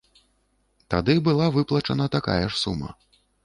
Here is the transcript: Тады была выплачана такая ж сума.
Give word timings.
Тады 0.93 1.17
была 1.29 1.47
выплачана 1.59 2.11
такая 2.19 2.43
ж 2.51 2.61
сума. 2.65 2.91